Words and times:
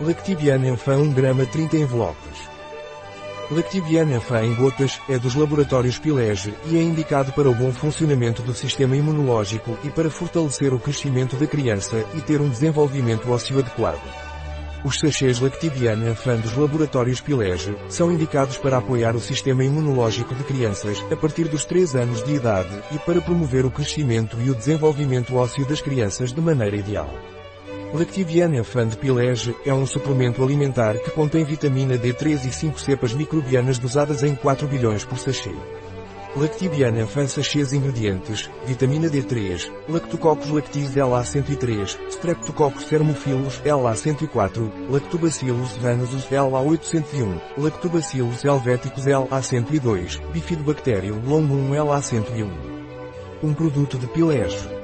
Lactibiana 0.00 0.70
Enfant 0.70 0.98
1 0.98 1.12
grama 1.12 1.46
30 1.46 1.76
envelopes. 1.76 2.50
Lactibiana 3.48 4.16
Enfant 4.16 4.42
em 4.42 4.52
gotas 4.54 5.00
é 5.08 5.20
dos 5.20 5.36
laboratórios 5.36 6.00
Pilege 6.00 6.52
e 6.66 6.76
é 6.76 6.82
indicado 6.82 7.32
para 7.32 7.48
o 7.48 7.54
bom 7.54 7.72
funcionamento 7.72 8.42
do 8.42 8.52
sistema 8.52 8.96
imunológico 8.96 9.78
e 9.84 9.90
para 9.90 10.10
fortalecer 10.10 10.74
o 10.74 10.80
crescimento 10.80 11.36
da 11.36 11.46
criança 11.46 12.04
e 12.14 12.20
ter 12.20 12.40
um 12.40 12.48
desenvolvimento 12.48 13.30
ósseo 13.30 13.60
adequado. 13.60 14.02
Os 14.84 14.98
sachês 14.98 15.38
Lactibiana 15.38 16.10
Enfant 16.10 16.40
dos 16.40 16.56
laboratórios 16.56 17.20
Pilege 17.20 17.76
são 17.88 18.10
indicados 18.10 18.56
para 18.56 18.78
apoiar 18.78 19.14
o 19.14 19.20
sistema 19.20 19.62
imunológico 19.62 20.34
de 20.34 20.42
crianças 20.42 20.98
a 21.08 21.16
partir 21.16 21.44
dos 21.44 21.64
3 21.64 21.94
anos 21.94 22.24
de 22.24 22.34
idade 22.34 22.82
e 22.90 22.98
para 22.98 23.20
promover 23.20 23.64
o 23.64 23.70
crescimento 23.70 24.38
e 24.40 24.50
o 24.50 24.56
desenvolvimento 24.56 25.36
ósseo 25.36 25.64
das 25.64 25.80
crianças 25.80 26.32
de 26.32 26.40
maneira 26.40 26.76
ideal. 26.76 27.08
Lactibiana 27.94 28.56
Enfant 28.56 28.96
Pilege 28.96 29.54
é 29.64 29.72
um 29.72 29.86
suplemento 29.86 30.42
alimentar 30.42 30.98
que 30.98 31.12
contém 31.12 31.44
vitamina 31.44 31.96
D3 31.96 32.44
e 32.44 32.52
5 32.52 32.80
cepas 32.80 33.14
microbianas 33.14 33.78
dosadas 33.78 34.24
em 34.24 34.34
4 34.34 34.66
bilhões 34.66 35.04
por 35.04 35.16
sachê. 35.16 35.52
Lactibiana 36.36 37.02
Enfant 37.02 37.28
Sachês 37.28 37.72
Ingredientes, 37.72 38.50
vitamina 38.66 39.08
D3, 39.08 39.70
Lactococcus 39.88 40.50
lactis 40.50 40.96
LA103, 40.96 41.96
Streptococcus 42.10 42.84
thermophilus 42.86 43.62
LA104, 43.64 44.90
Lactobacillus 44.90 45.76
vanosus 45.76 46.24
LA801, 46.24 47.40
Lactobacillus 47.56 48.42
helveticus 48.42 49.04
LA102, 49.04 50.20
Bifidobacterium 50.32 51.20
longum 51.24 51.70
LA101. 51.70 52.50
Um 53.40 53.54
produto 53.54 53.96
de 53.96 54.08
Pilege. 54.08 54.83